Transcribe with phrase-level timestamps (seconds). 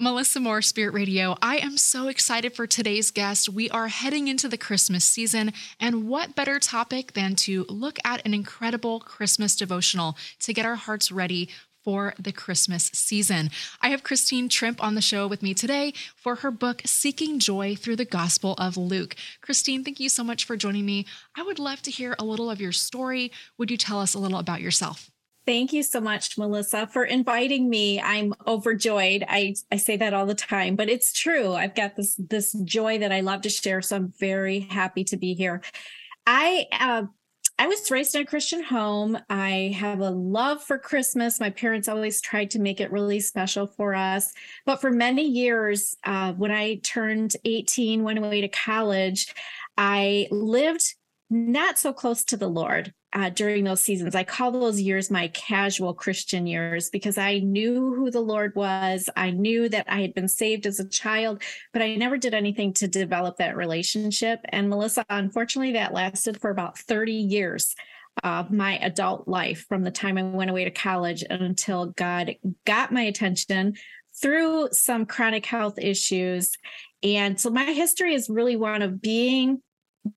[0.00, 1.36] Melissa Moore, Spirit Radio.
[1.40, 3.48] I am so excited for today's guest.
[3.48, 8.20] We are heading into the Christmas season, and what better topic than to look at
[8.26, 11.48] an incredible Christmas devotional to get our hearts ready
[11.84, 13.50] for the Christmas season.
[13.80, 17.76] I have Christine Trimpe on the show with me today for her book, Seeking Joy
[17.76, 19.14] Through the Gospel of Luke.
[19.42, 21.06] Christine, thank you so much for joining me.
[21.36, 23.30] I would love to hear a little of your story.
[23.58, 25.12] Would you tell us a little about yourself?
[25.46, 28.00] Thank you so much, Melissa, for inviting me.
[28.00, 29.24] I'm overjoyed.
[29.28, 31.52] I, I say that all the time, but it's true.
[31.52, 35.18] I've got this this joy that I love to share, so I'm very happy to
[35.18, 35.60] be here.
[36.26, 37.02] I uh,
[37.58, 39.18] I was raised in a Christian home.
[39.28, 41.38] I have a love for Christmas.
[41.38, 44.32] My parents always tried to make it really special for us.
[44.64, 49.32] But for many years, uh, when I turned 18, went away to college,
[49.76, 50.94] I lived
[51.30, 54.14] not so close to the Lord uh, during those seasons.
[54.14, 59.08] I call those years my casual Christian years because I knew who the Lord was.
[59.16, 61.42] I knew that I had been saved as a child,
[61.72, 64.40] but I never did anything to develop that relationship.
[64.48, 67.74] And Melissa, unfortunately, that lasted for about 30 years
[68.22, 72.34] of my adult life from the time I went away to college until God
[72.64, 73.74] got my attention
[74.20, 76.52] through some chronic health issues.
[77.02, 79.60] And so my history is really one of being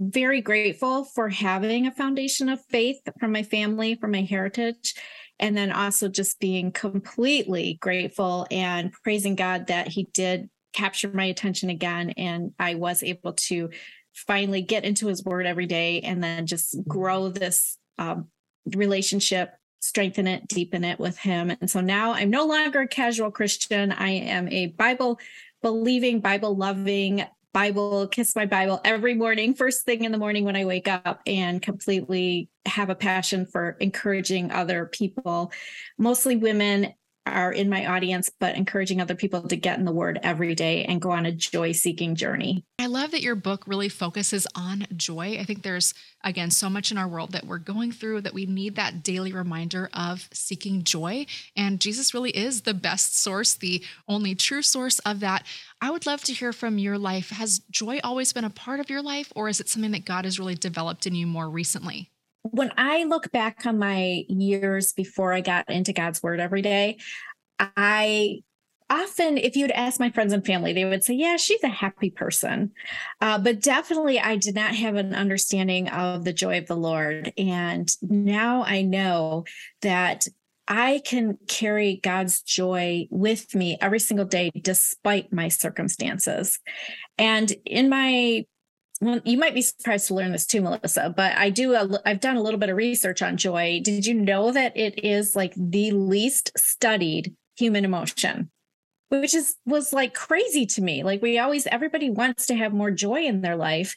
[0.00, 4.94] very grateful for having a foundation of faith from my family, from my heritage,
[5.38, 11.24] and then also just being completely grateful and praising God that He did capture my
[11.24, 12.10] attention again.
[12.10, 13.70] And I was able to
[14.12, 18.28] finally get into His Word every day and then just grow this um,
[18.74, 21.50] relationship strengthen it, deepen it with him.
[21.50, 23.92] And so now I'm no longer a casual Christian.
[23.92, 25.20] I am a Bible
[25.62, 27.24] believing, Bible loving
[27.56, 31.22] Bible, kiss my Bible every morning, first thing in the morning when I wake up,
[31.26, 35.50] and completely have a passion for encouraging other people,
[35.96, 36.92] mostly women
[37.26, 40.84] are in my audience, but encouraging other people to get in the word every day
[40.84, 42.64] and go on a joy seeking journey.
[42.78, 45.38] I love that your book really focuses on joy.
[45.38, 48.46] I think there's, again, so much in our world that we're going through that we
[48.46, 51.26] need that daily reminder of seeking joy.
[51.56, 55.44] And Jesus really is the best source, the only true source of that.
[55.80, 57.30] I would love to hear from your life.
[57.30, 60.24] Has joy always been a part of your life, or is it something that God
[60.24, 62.10] has really developed in you more recently?
[62.52, 66.98] When I look back on my years before I got into God's word every day,
[67.58, 68.40] I
[68.88, 72.10] often, if you'd ask my friends and family, they would say, Yeah, she's a happy
[72.10, 72.72] person.
[73.20, 77.32] Uh, but definitely, I did not have an understanding of the joy of the Lord.
[77.36, 79.44] And now I know
[79.82, 80.26] that
[80.68, 86.58] I can carry God's joy with me every single day, despite my circumstances.
[87.18, 88.46] And in my
[89.00, 91.76] well, you might be surprised to learn this too, Melissa, but I do.
[92.06, 93.80] I've done a little bit of research on joy.
[93.82, 98.50] Did you know that it is like the least studied human emotion?
[99.10, 101.02] Which is was like crazy to me.
[101.02, 103.94] Like we always, everybody wants to have more joy in their life.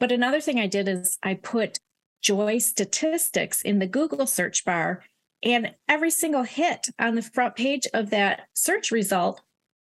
[0.00, 1.78] But another thing I did is I put
[2.22, 5.04] joy statistics in the Google search bar,
[5.42, 9.42] and every single hit on the front page of that search result,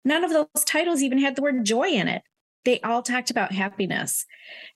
[0.05, 2.23] none of those titles even had the word joy in it
[2.67, 4.27] they all talked about happiness.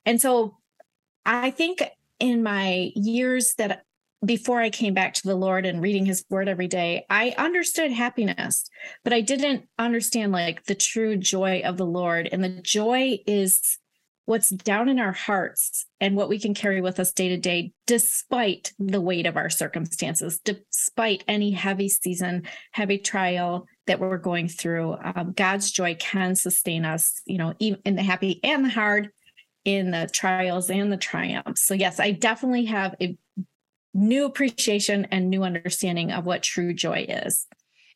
[0.07, 0.57] And so
[1.27, 1.83] I think
[2.19, 3.83] in my years that
[4.25, 7.91] before I came back to the Lord and reading his word every day, I understood
[7.91, 8.69] happiness,
[9.03, 12.29] but I didn't understand like the true joy of the Lord.
[12.31, 13.79] And the joy is
[14.27, 17.73] what's down in our hearts and what we can carry with us day to day,
[17.87, 24.47] despite the weight of our circumstances, despite any heavy season, heavy trial that we're going
[24.47, 24.97] through.
[25.03, 29.11] Um, God's joy can sustain us, you know, even in the happy and the hard,
[29.65, 31.63] in the trials and the triumphs.
[31.63, 33.19] So, yes, I definitely have a
[33.93, 37.49] new appreciation and new understanding of what true joy is.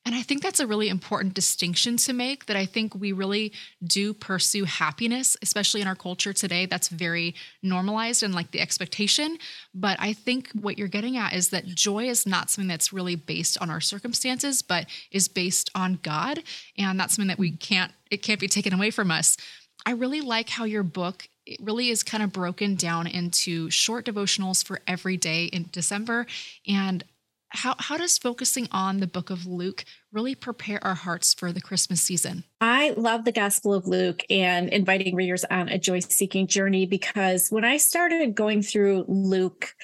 [0.06, 3.52] And I think that's a really important distinction to make that I think we really
[3.82, 6.66] do pursue happiness, especially in our culture today.
[6.66, 9.38] That's very normalized and like the expectation.
[9.74, 13.16] But I think what you're getting at is that joy is not something that's really
[13.16, 16.42] based on our circumstances, but is based on God.
[16.76, 19.38] And that's something that we can't, it can't be taken away from us.
[19.86, 24.06] I really like how your book it really is kind of broken down into short
[24.06, 26.26] devotionals for every day in December.
[26.66, 27.04] And
[27.54, 31.60] how, how does focusing on the book of Luke really prepare our hearts for the
[31.60, 32.44] Christmas season?
[32.60, 37.48] I love the Gospel of Luke and inviting readers on a joy seeking journey because
[37.48, 39.74] when I started going through Luke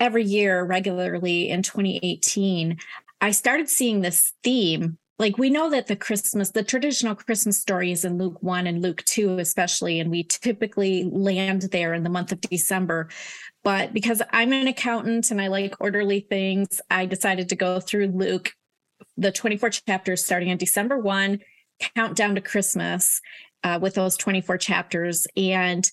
[0.00, 2.78] every year regularly in 2018,
[3.20, 4.98] I started seeing this theme.
[5.18, 8.80] Like we know that the Christmas, the traditional Christmas story is in Luke 1 and
[8.80, 13.08] Luke 2, especially, and we typically land there in the month of December.
[13.64, 18.08] But because I'm an accountant and I like orderly things, I decided to go through
[18.08, 18.52] Luke,
[19.16, 21.40] the 24 chapters starting on December 1
[21.96, 23.20] countdown to Christmas
[23.64, 25.26] uh, with those 24 chapters.
[25.36, 25.88] And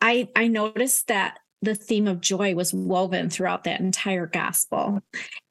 [0.00, 5.00] I, I noticed that the theme of joy was woven throughout that entire gospel.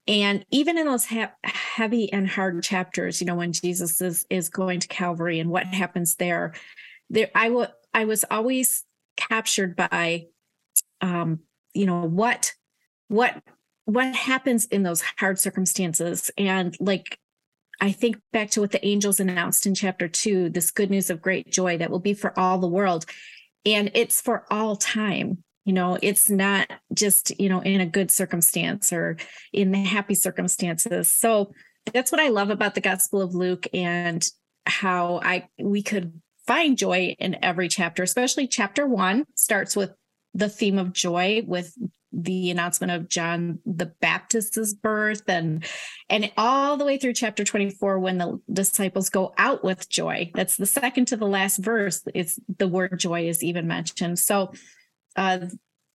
[0.07, 4.50] And even in those ha- heavy and hard chapters, you know, when Jesus is is
[4.50, 6.53] going to Calvary and what happens there,
[7.09, 8.83] there I w- I was always
[9.15, 10.25] captured by
[11.01, 11.39] um,
[11.73, 12.53] you know, what
[13.07, 13.41] what
[13.85, 17.17] what happens in those hard circumstances and like
[17.81, 21.21] I think back to what the angels announced in chapter two, this good news of
[21.21, 23.06] great joy that will be for all the world.
[23.65, 25.44] And it's for all time.
[25.65, 29.18] You know, it's not just, you know, in a good circumstance or
[29.51, 31.13] in the happy circumstances.
[31.13, 31.54] So
[31.94, 34.25] that's what I love about the Gospel of Luke and
[34.65, 39.92] how I we could find joy in every chapter, especially chapter one starts with
[40.33, 41.74] the theme of joy with
[42.12, 45.66] the announcement of John the Baptist's birth and
[46.09, 50.31] and all the way through chapter 24 when the disciples go out with joy.
[50.36, 52.04] That's the second to the last verse.
[52.13, 54.19] It's the word joy is even mentioned.
[54.19, 54.54] So
[55.15, 55.48] uh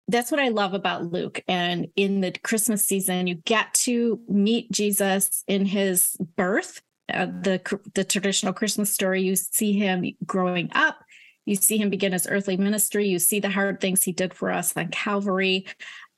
[0.08, 1.42] that's what I love about Luke.
[1.48, 6.82] And in the Christmas season, you get to meet Jesus in his birth,
[7.12, 9.22] uh, the the traditional Christmas story.
[9.22, 10.98] You see him growing up,
[11.46, 13.08] you see him begin his earthly ministry.
[13.08, 15.66] You see the hard things he did for us on Calvary.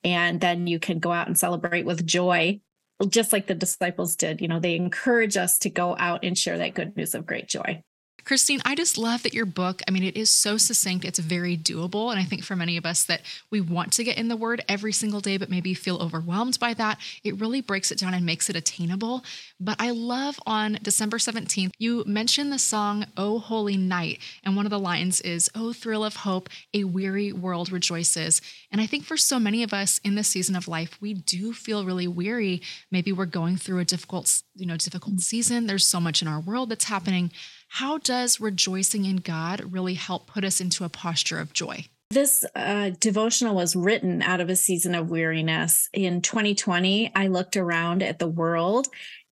[0.04, 2.60] And then you can go out and celebrate with joy,
[3.08, 4.40] just like the disciples did.
[4.40, 7.48] You know, they encourage us to go out and share that good news of great
[7.48, 7.82] joy.
[8.26, 11.56] Christine, I just love that your book, I mean, it is so succinct, it's very
[11.56, 12.10] doable.
[12.10, 14.64] And I think for many of us that we want to get in the word
[14.68, 18.26] every single day, but maybe feel overwhelmed by that, it really breaks it down and
[18.26, 19.24] makes it attainable.
[19.60, 24.18] But I love on December 17th, you mentioned the song Oh Holy Night.
[24.42, 28.42] And one of the lines is, Oh thrill of hope, a weary world rejoices.
[28.72, 31.52] And I think for so many of us in this season of life, we do
[31.52, 32.60] feel really weary.
[32.90, 35.68] Maybe we're going through a difficult, you know, difficult season.
[35.68, 37.30] There's so much in our world that's happening.
[37.68, 41.86] How does rejoicing in God really help put us into a posture of joy?
[42.10, 45.88] This uh, devotional was written out of a season of weariness.
[45.92, 48.86] In 2020, I looked around at the world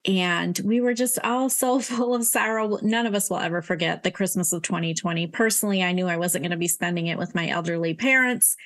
[0.07, 2.79] and we were just all so full of sorrow.
[2.83, 5.29] None of us will ever forget the Christmas of 2020.
[5.29, 8.57] Personally, I knew I wasn't going to be spending it with my elderly parents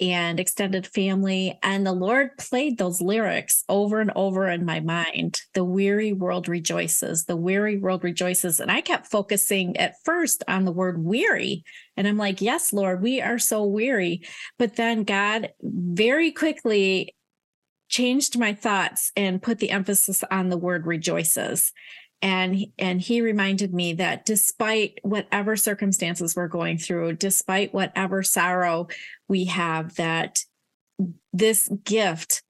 [0.00, 1.58] and extended family.
[1.62, 5.40] And the Lord played those lyrics over and over in my mind.
[5.54, 8.60] The weary world rejoices, the weary world rejoices.
[8.60, 11.64] And I kept focusing at first on the word weary.
[11.96, 14.22] And I'm like, yes, Lord, we are so weary.
[14.58, 17.14] But then God very quickly
[17.88, 21.72] changed my thoughts and put the emphasis on the word rejoices
[22.22, 28.86] and and he reminded me that despite whatever circumstances we're going through despite whatever sorrow
[29.28, 30.44] we have that
[31.32, 32.42] this gift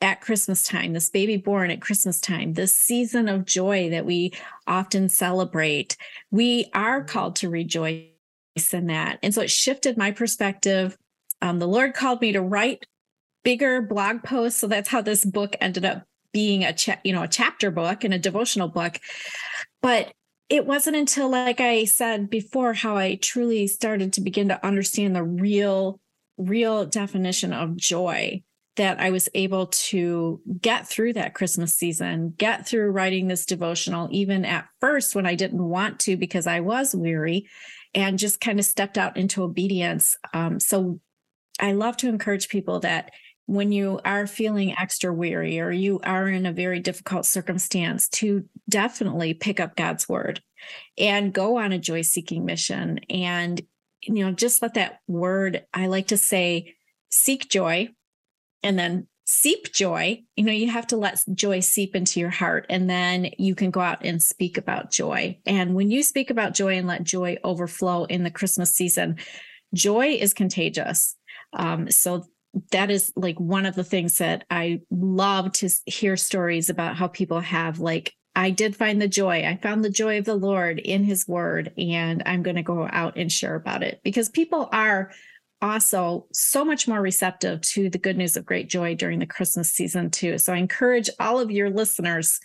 [0.00, 4.32] at Christmas time, this baby born at Christmas time, this season of joy that we
[4.66, 5.96] often celebrate,
[6.30, 8.04] we are called to rejoice
[8.72, 9.18] in that.
[9.22, 10.96] And so it shifted my perspective.
[11.42, 12.86] Um, the Lord called me to write
[13.44, 14.60] bigger blog posts.
[14.60, 18.04] So that's how this book ended up being a cha- you know a chapter book
[18.04, 18.98] and a devotional book.
[19.82, 20.12] But
[20.48, 25.14] it wasn't until like i said before how i truly started to begin to understand
[25.14, 26.00] the real
[26.38, 28.42] real definition of joy
[28.76, 34.08] that i was able to get through that christmas season get through writing this devotional
[34.10, 37.46] even at first when i didn't want to because i was weary
[37.94, 40.16] and just kind of stepped out into obedience.
[40.32, 41.00] Um, so
[41.60, 43.10] i love to encourage people that
[43.48, 48.44] when you are feeling extra weary or you are in a very difficult circumstance to
[48.68, 50.42] definitely pick up God's word
[50.98, 53.00] and go on a joy seeking mission.
[53.08, 53.62] And
[54.02, 56.74] you know just let that word I like to say
[57.08, 57.88] seek joy
[58.62, 60.22] and then seep joy.
[60.36, 63.70] You know you have to let joy seep into your heart and then you can
[63.70, 65.38] go out and speak about joy.
[65.46, 69.16] And when you speak about joy and let joy overflow in the christmas season
[69.72, 71.16] joy is contagious.
[71.54, 72.26] Um, so
[72.72, 77.08] that is like one of the things that I love to hear stories about how
[77.08, 79.44] people have like I did find the joy.
[79.44, 82.88] I found the joy of the Lord in his word and I'm going to go
[82.90, 85.10] out and share about it because people are
[85.60, 89.70] also so much more receptive to the good news of great joy during the Christmas
[89.70, 90.38] season too.
[90.38, 92.40] So I encourage all of your listeners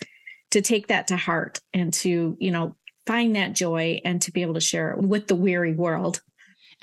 [0.50, 4.42] to take that to heart and to, you know, find that joy and to be
[4.42, 6.22] able to share it with the weary world.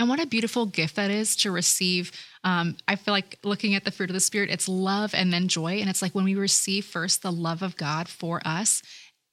[0.01, 2.11] And what a beautiful gift that is to receive.
[2.43, 5.47] Um, I feel like looking at the fruit of the Spirit, it's love and then
[5.47, 5.73] joy.
[5.73, 8.81] And it's like when we receive first the love of God for us,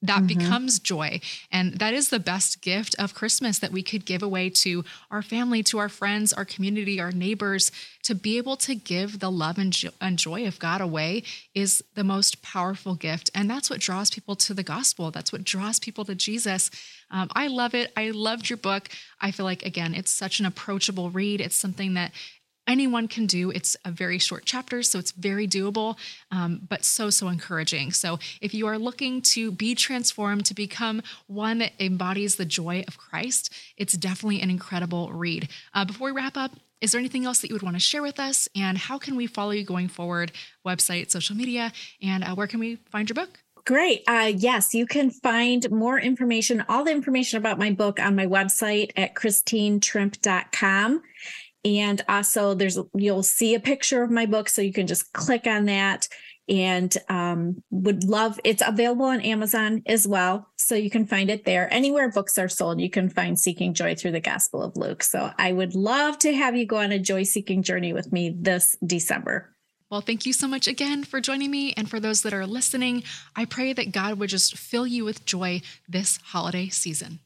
[0.02, 0.38] that mm-hmm.
[0.38, 1.20] becomes joy.
[1.50, 5.22] And that is the best gift of Christmas that we could give away to our
[5.22, 7.72] family, to our friends, our community, our neighbors.
[8.04, 11.24] To be able to give the love and, jo- and joy of God away
[11.54, 13.28] is the most powerful gift.
[13.34, 15.10] And that's what draws people to the gospel.
[15.10, 16.70] That's what draws people to Jesus.
[17.10, 17.92] Um, I love it.
[17.96, 18.88] I loved your book.
[19.20, 21.40] I feel like, again, it's such an approachable read.
[21.40, 22.12] It's something that
[22.68, 23.50] anyone can do.
[23.50, 25.96] It's a very short chapter, so it's very doable,
[26.30, 27.92] um, but so, so encouraging.
[27.92, 32.84] So if you are looking to be transformed, to become one that embodies the joy
[32.86, 35.48] of Christ, it's definitely an incredible read.
[35.74, 38.02] Uh, before we wrap up, is there anything else that you would want to share
[38.02, 38.48] with us?
[38.54, 40.30] And how can we follow you going forward?
[40.64, 43.40] Website, social media, and uh, where can we find your book?
[43.64, 44.02] Great.
[44.06, 48.26] Uh, yes, you can find more information, all the information about my book on my
[48.26, 51.02] website at christinetrimpe.com.
[51.64, 54.48] And also there's you'll see a picture of my book.
[54.48, 56.08] So you can just click on that
[56.48, 60.48] and um, would love it's available on Amazon as well.
[60.56, 61.72] So you can find it there.
[61.72, 65.02] Anywhere books are sold, you can find Seeking Joy through the Gospel of Luke.
[65.02, 68.34] So I would love to have you go on a joy seeking journey with me
[68.36, 69.54] this December.
[69.90, 71.72] Well, thank you so much again for joining me.
[71.76, 75.24] And for those that are listening, I pray that God would just fill you with
[75.24, 77.20] joy this holiday season.